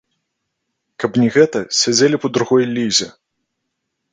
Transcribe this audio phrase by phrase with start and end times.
[1.03, 3.07] Каб не гэта, сядзелі б у другой лізе!